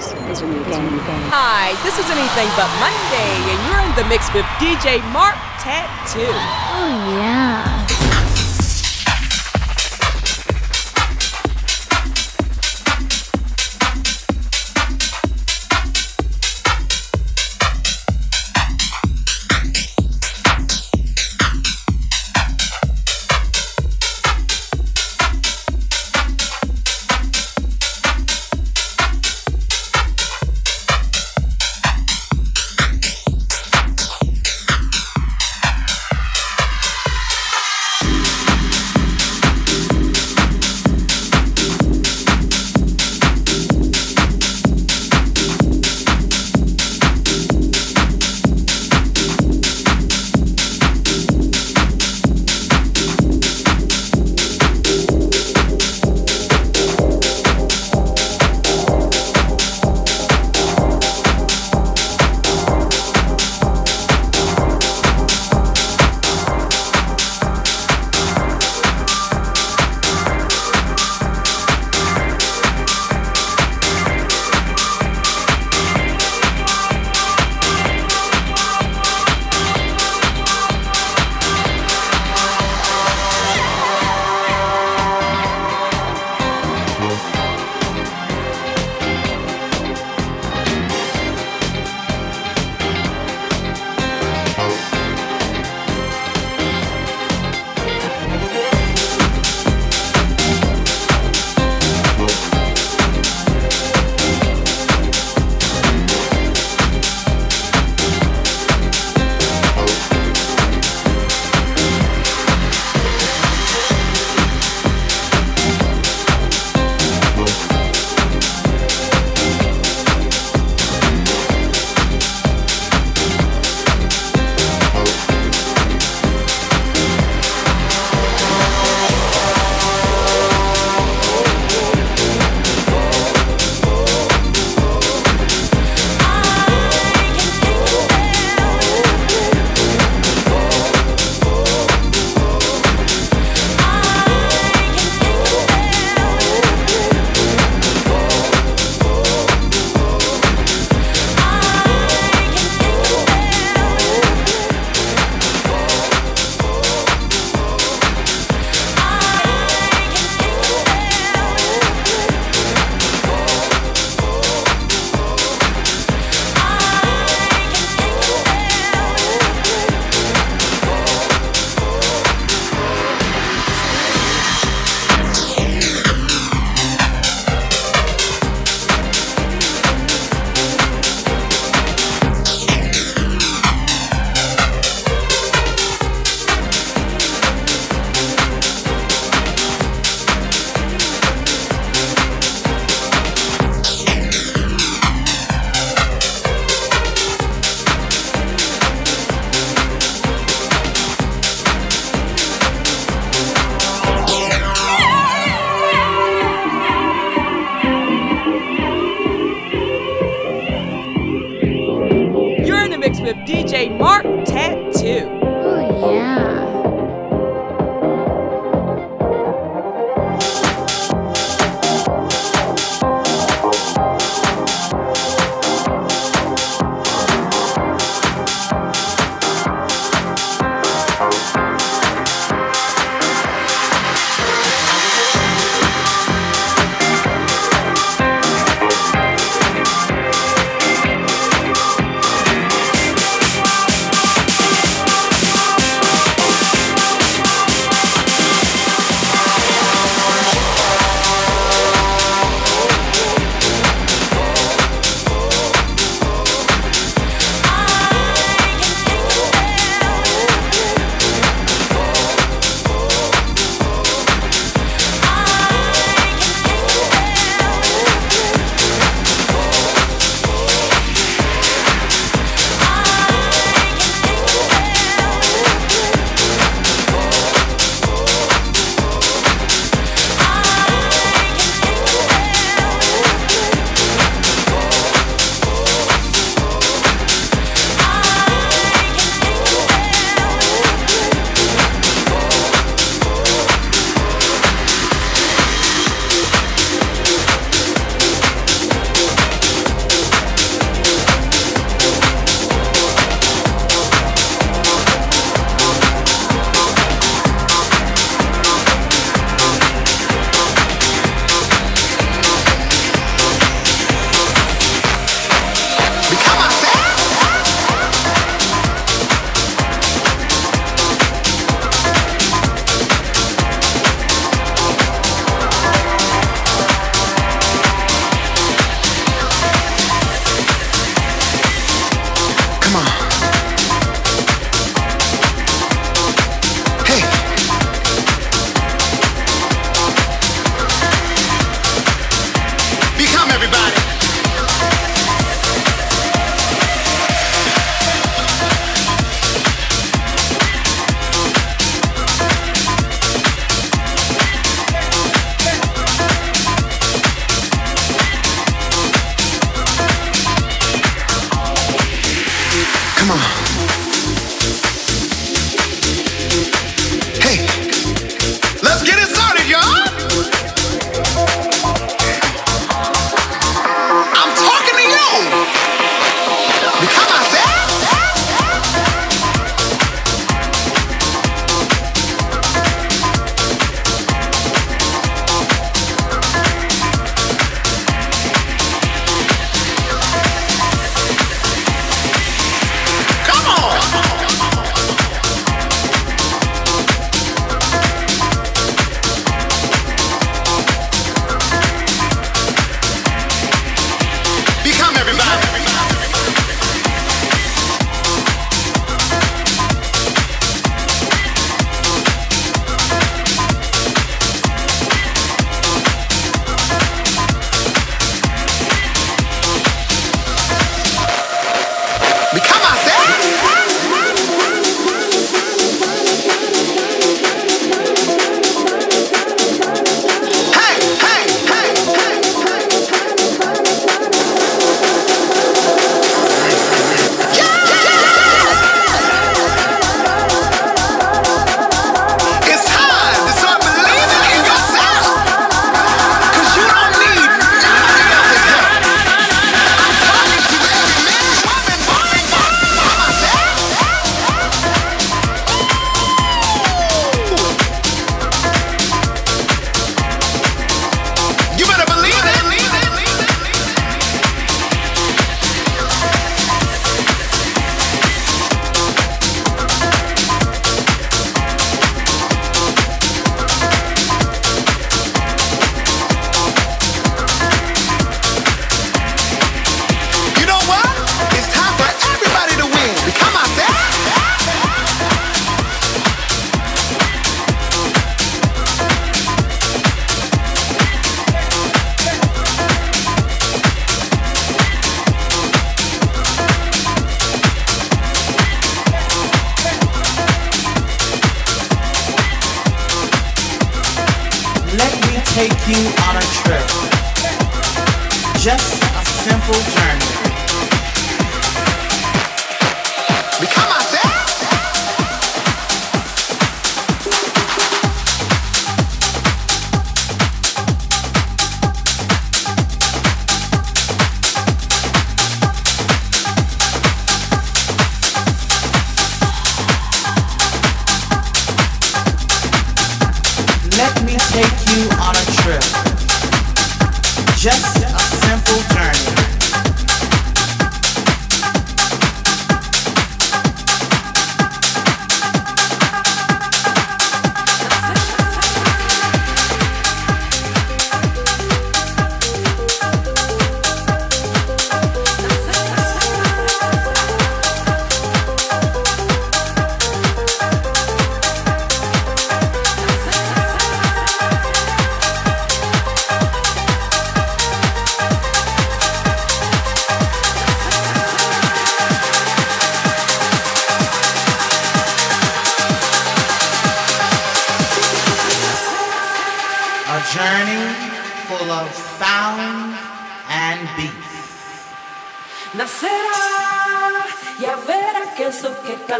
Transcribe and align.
This 0.00 0.40
is 0.40 0.40
anything. 0.48 1.20
Hi, 1.28 1.76
this 1.84 2.00
is 2.00 2.08
Anything 2.08 2.48
But 2.56 2.72
Monday, 2.80 3.36
and 3.52 3.60
you're 3.68 3.84
in 3.84 3.92
the 4.00 4.08
mix 4.08 4.32
with 4.32 4.48
DJ 4.56 4.96
Marc 5.12 5.36
Tattoo. 5.60 6.24
Oh, 6.24 7.20
yeah. 7.20 7.79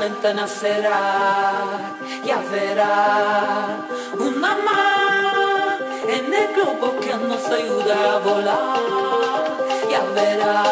Nacerá, 0.09 1.93
ya 2.25 2.39
verá. 2.51 3.77
Una 4.19 4.57
más 4.57 5.79
en 6.09 6.33
el 6.33 6.55
globo 6.55 6.99
que 7.01 7.15
nos 7.15 7.45
ayuda 7.47 8.15
a 8.15 8.19
volar, 8.21 9.59
ya 9.91 10.03
verá, 10.15 10.63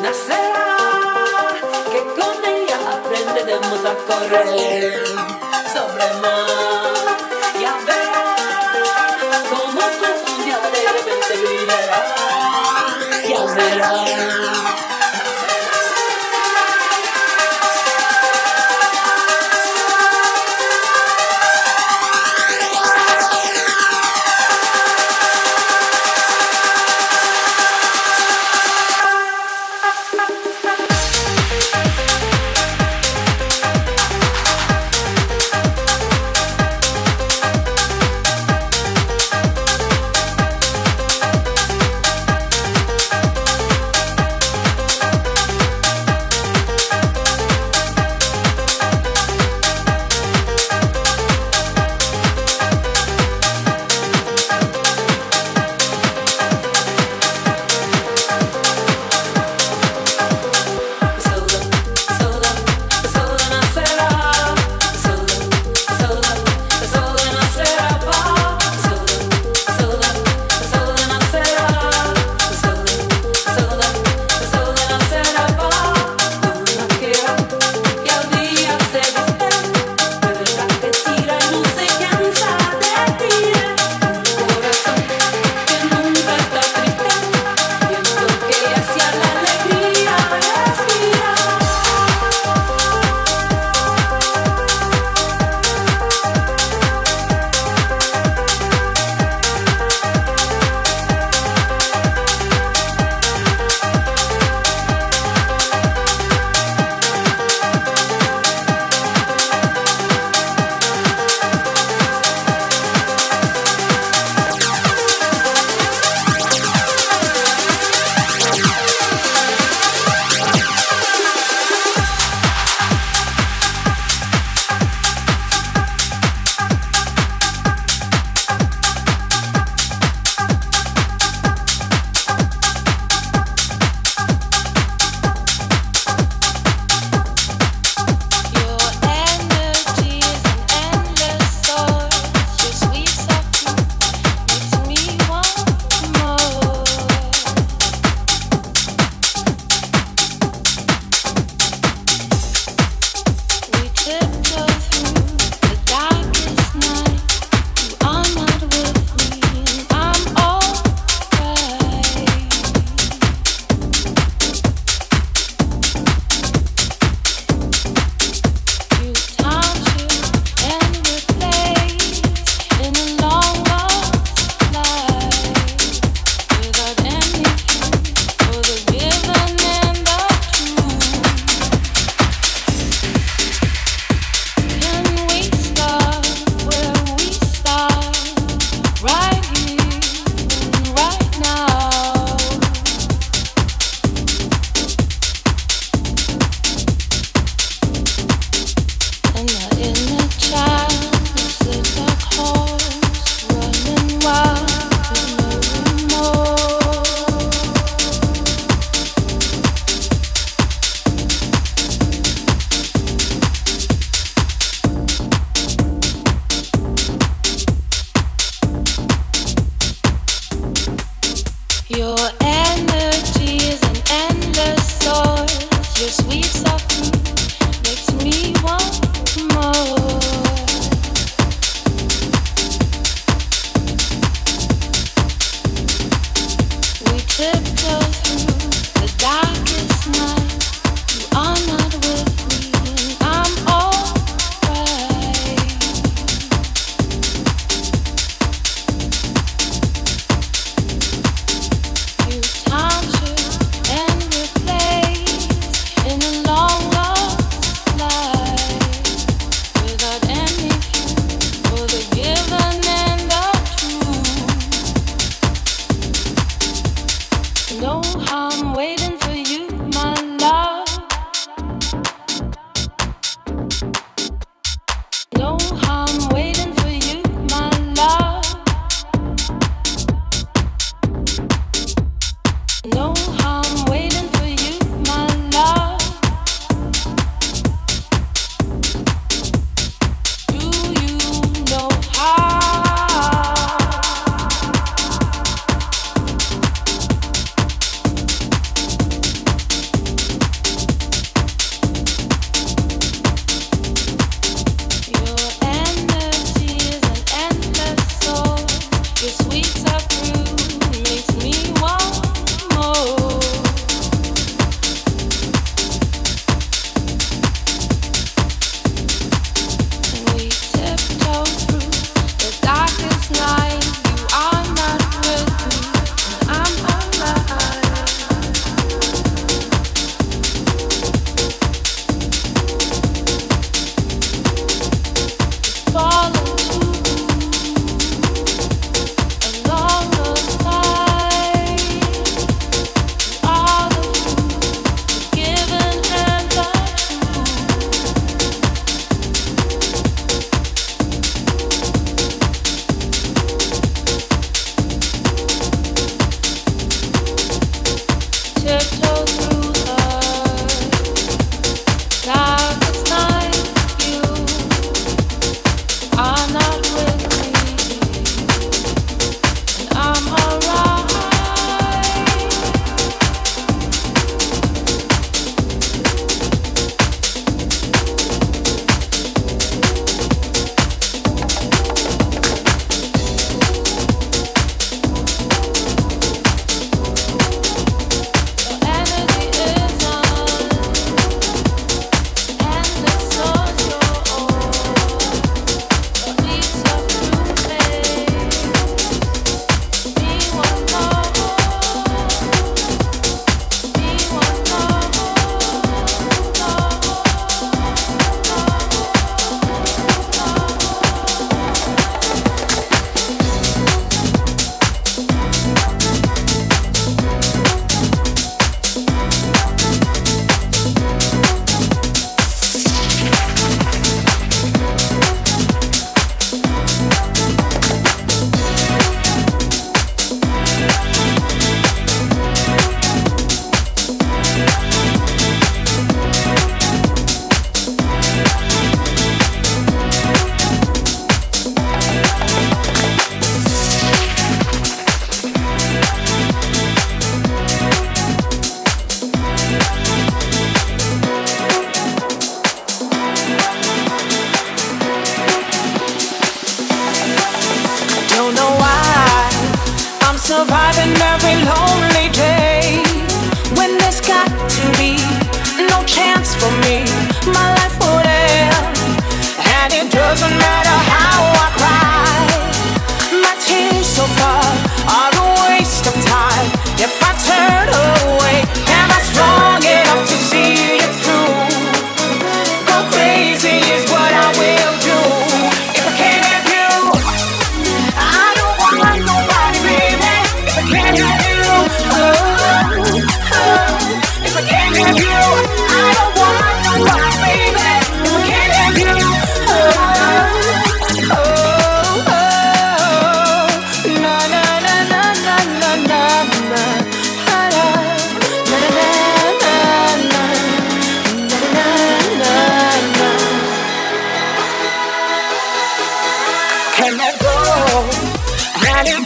nacerá, 0.00 0.68
que 1.92 2.00
con 2.18 2.44
ella 2.44 2.78
aprenderemos 2.96 3.80
a 3.84 3.94
correr 4.08 5.04
sobre 5.74 6.06
mar, 6.22 7.18
ya 7.60 7.74
verá, 7.84 8.24
como 9.50 9.80
todo 10.00 10.34
un 10.34 10.44
día 10.44 10.58
de 10.72 10.80
repente 10.96 11.34
ya 13.28 13.44
verá. 13.44 14.04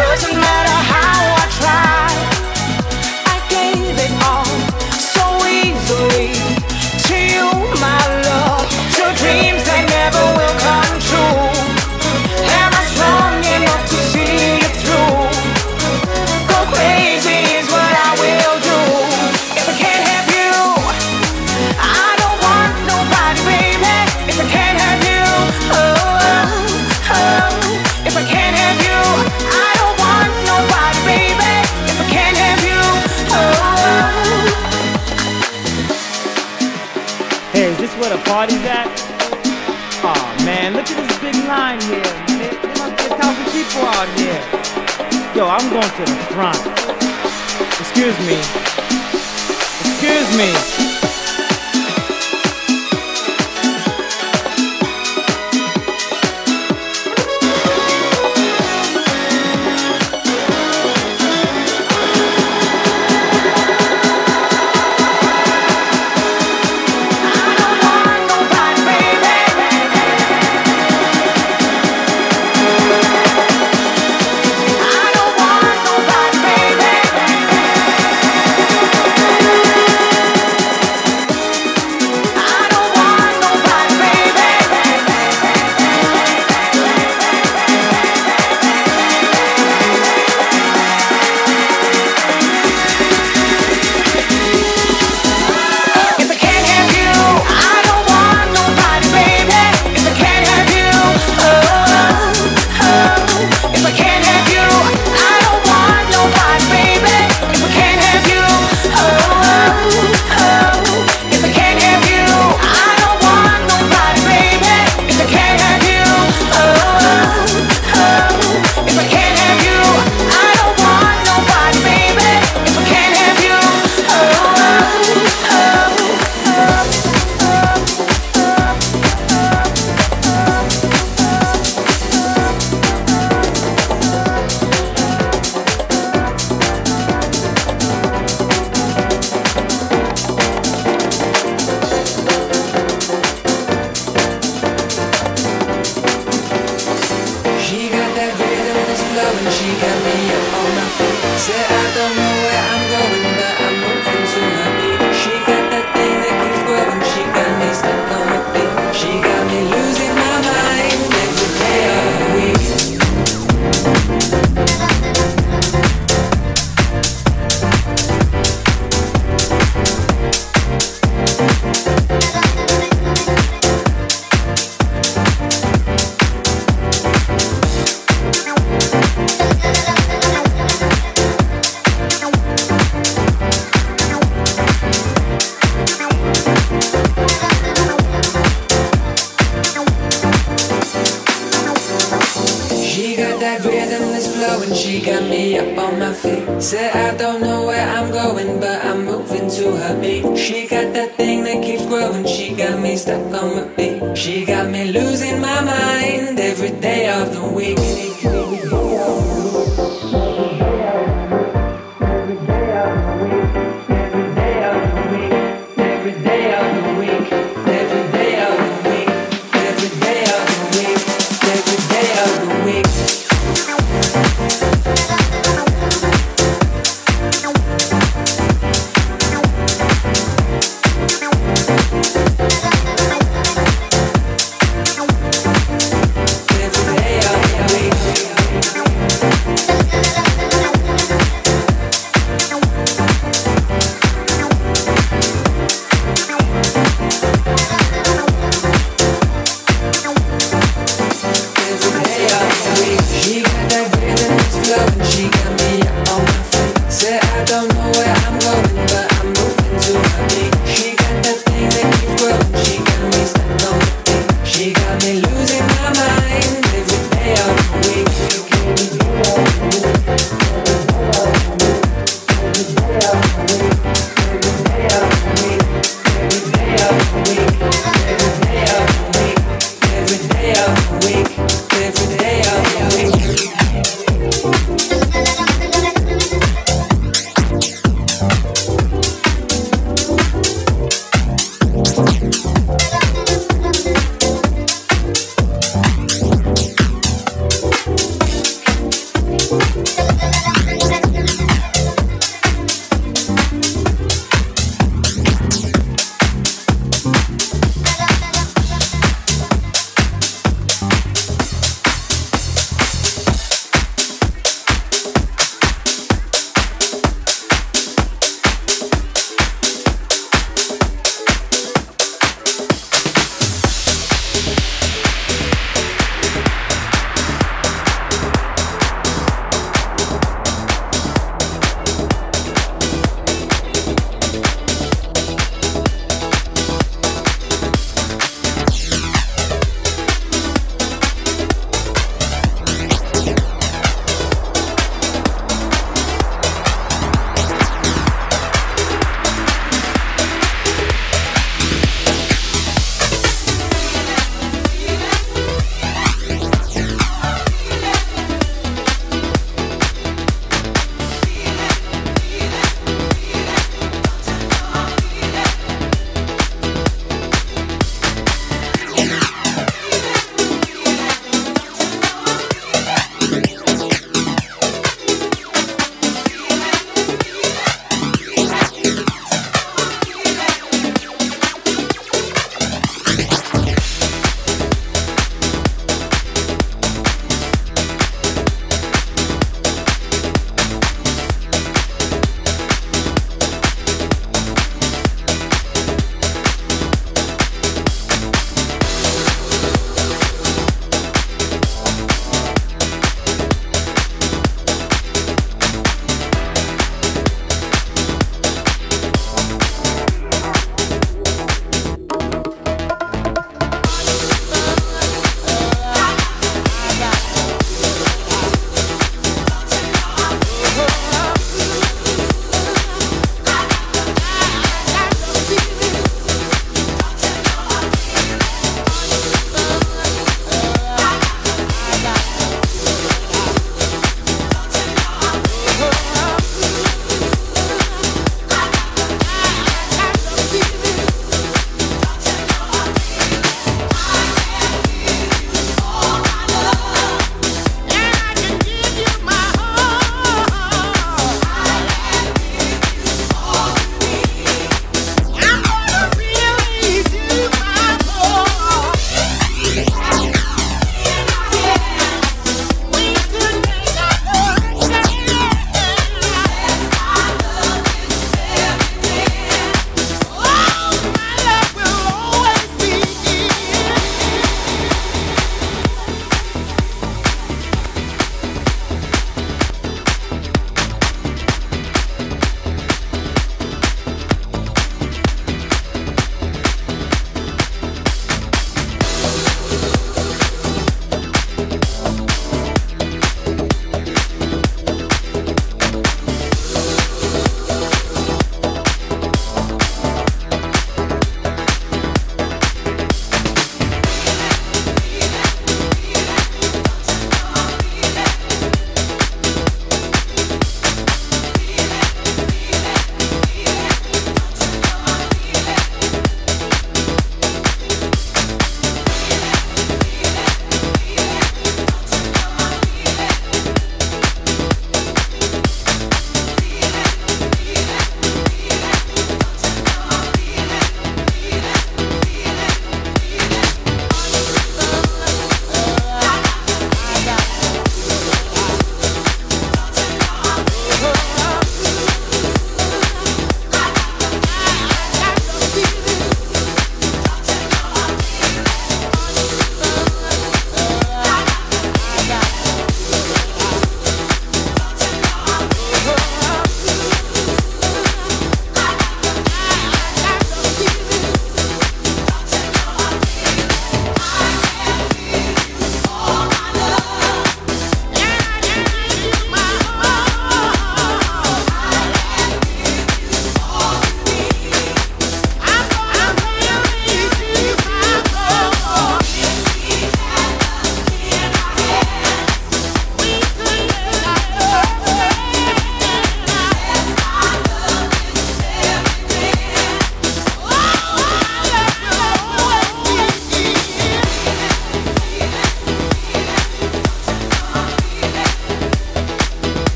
켜줘 0.00 0.29
going 45.80 46.04
to. 46.04 46.60
Excuse 47.80 48.18
me. 48.26 48.36
Excuse 49.80 50.36
me. 50.36 50.79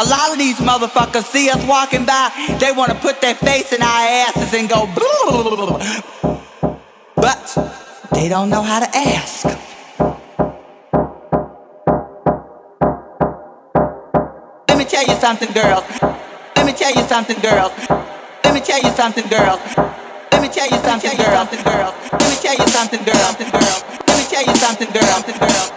A 0.00 0.04
lot 0.04 0.32
of 0.32 0.38
these 0.38 0.56
motherfuckers 0.56 1.24
see 1.24 1.50
us 1.50 1.62
walking 1.66 2.06
by, 2.06 2.30
they 2.58 2.72
want 2.72 2.90
to 2.90 2.96
put 2.96 3.20
their 3.20 3.34
face 3.34 3.70
in 3.70 3.82
our 3.82 4.00
asses 4.24 4.54
and 4.54 4.66
go, 4.66 4.86
but 7.16 7.58
they 8.14 8.30
don't 8.30 8.48
know 8.48 8.62
how 8.62 8.80
to 8.80 8.88
ask. 8.96 9.44
Let 14.68 14.78
me 14.78 14.86
tell 14.86 15.04
you 15.04 15.20
something, 15.20 15.52
girls. 15.52 15.84
Let 16.56 16.64
me 16.64 16.72
tell 16.72 16.94
you 16.94 17.02
something, 17.06 17.38
girls. 17.40 17.72
Let 18.42 18.54
me 18.54 18.60
tell 18.60 18.80
you 18.80 18.88
something, 18.96 19.28
girls. 19.28 19.60
Let 20.32 20.40
me 20.40 20.48
tell 20.48 20.66
you 20.66 20.78
something, 20.78 21.18
girls. 21.18 21.52
Let 22.10 22.24
me 22.24 22.36
tell 22.40 22.56
you 22.56 22.66
something, 22.72 23.04
girls. 23.04 23.36
Let 23.36 24.16
me 24.16 24.24
tell 24.32 24.44
you 24.46 24.56
something, 24.56 24.88
girls. 24.94 25.26
Let 25.28 25.28
me 25.28 25.69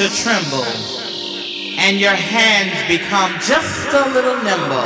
to 0.00 0.08
tremble 0.08 0.64
and 1.76 2.00
your 2.00 2.14
hands 2.14 2.72
become 2.88 3.34
just 3.34 3.86
a 3.92 4.08
little 4.14 4.36
nimble. 4.36 4.80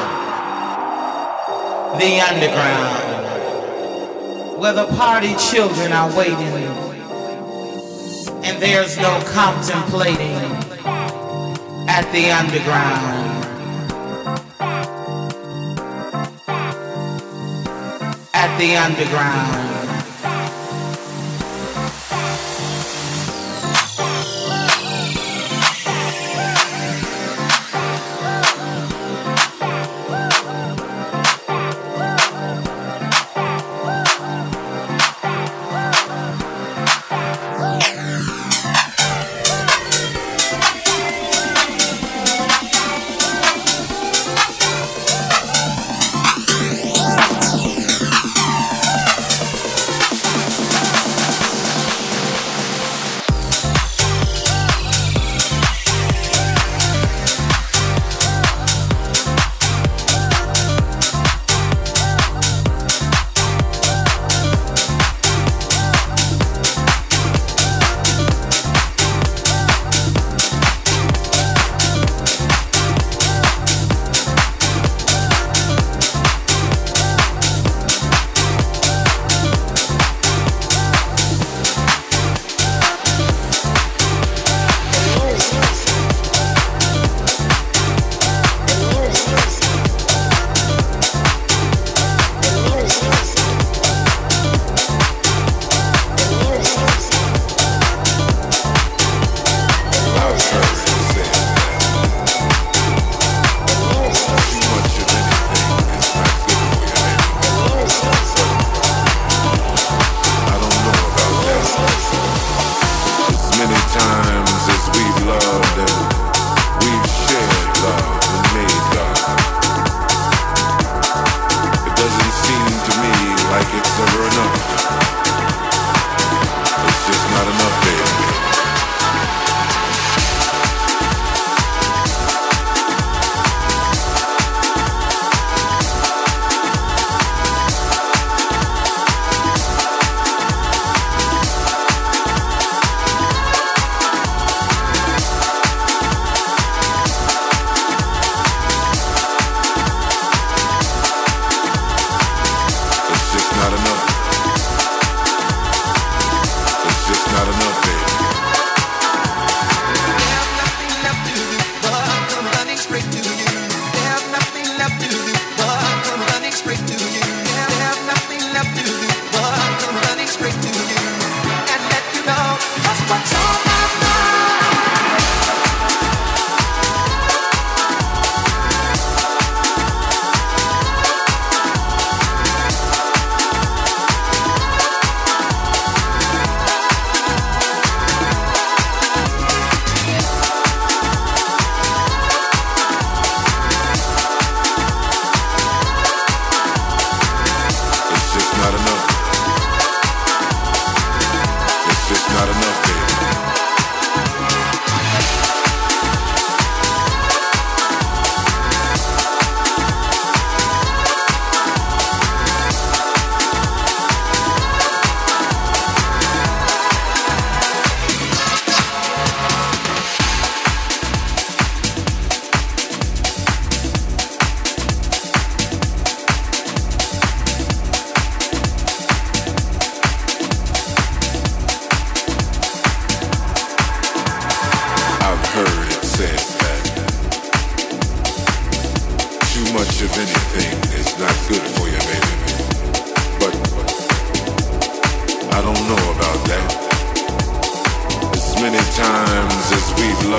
The 2.01 2.21
underground, 2.21 2.99
where 4.61 4.73
the 4.73 4.87
party 4.97 5.37
children 5.37 5.93
are 5.93 6.11
waiting 6.17 6.35
and 8.43 8.61
there's 8.61 8.97
no 8.99 9.23
contemplating 9.27 10.35
at 11.87 12.11
the 12.11 12.33
underground. 12.33 13.45
At 18.35 18.59
the 18.59 18.77
underground. 18.77 19.74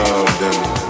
love 0.03 0.39
them. 0.39 0.84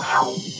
Tattoo. 0.00 0.50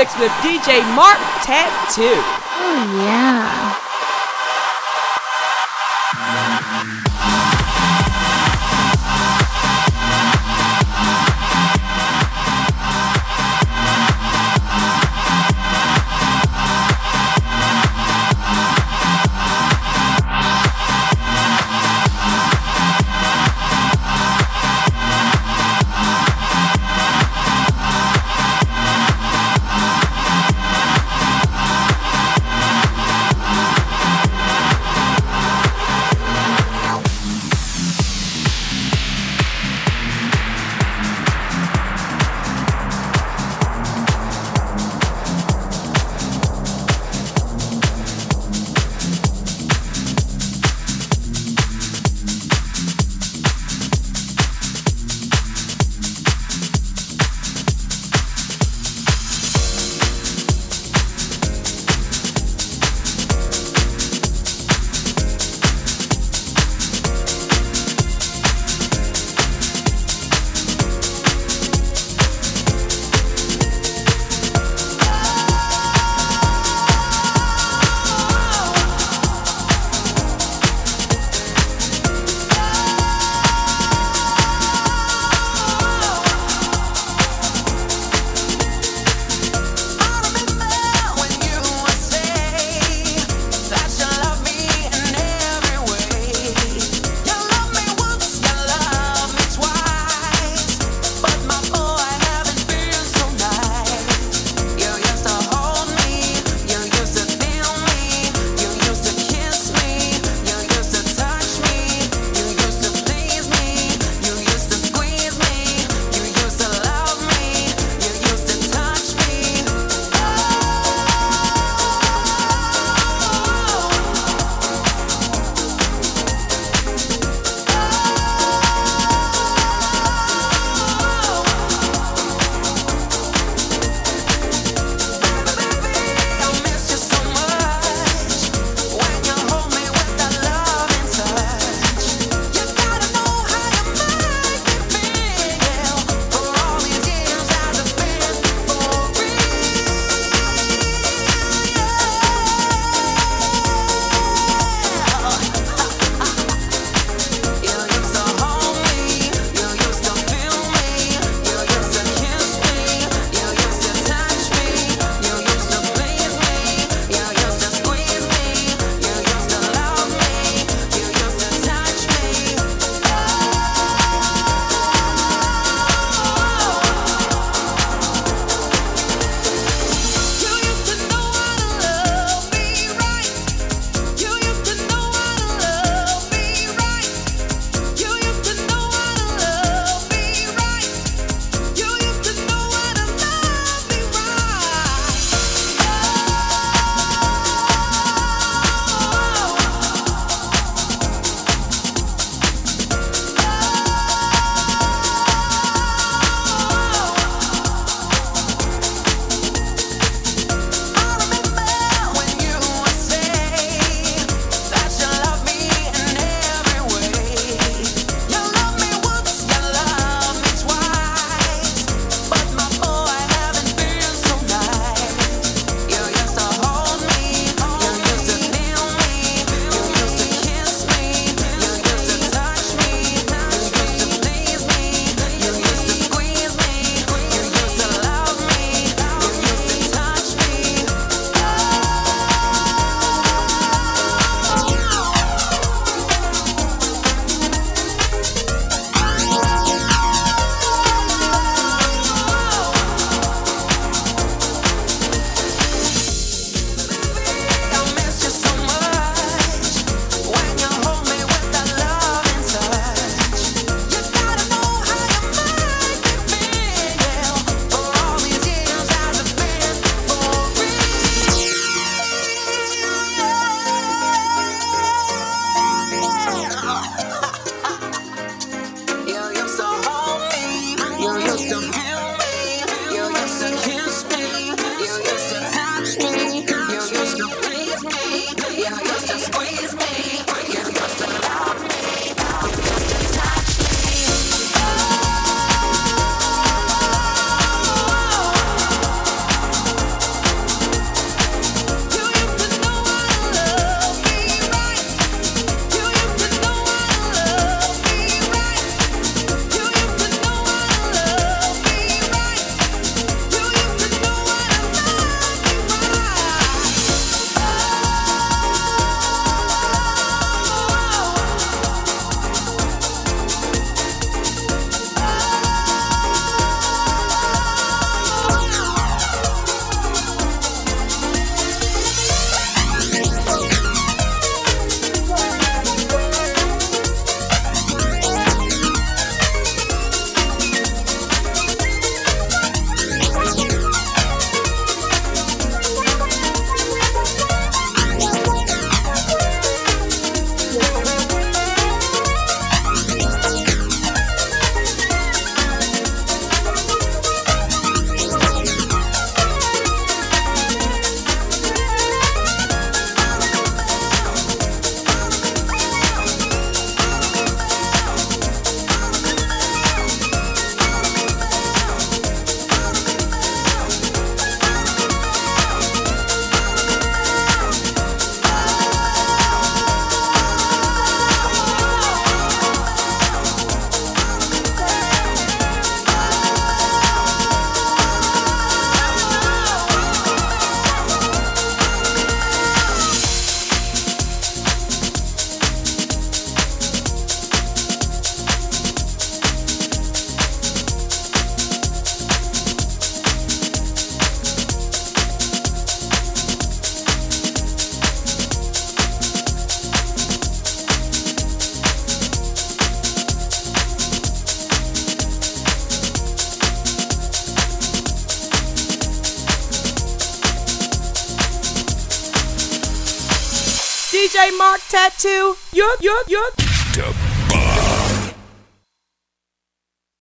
With 0.00 0.32
DJ 0.40 0.80
Marc 0.96 1.18
Tattoo. 1.44 2.04
Oh 2.04 3.04
yeah. 3.04 3.69